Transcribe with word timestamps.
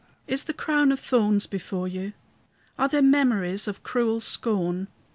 Is 0.25 0.45
the 0.45 0.51
crown 0.53 0.91
of 0.91 0.99
thorns 0.99 1.45
before 1.45 1.87
you? 1.87 2.13
Are 2.75 2.87
there 2.87 3.03
memories 3.03 3.67
of 3.67 3.83
cruel 3.83 4.19
scorn? 4.19 4.87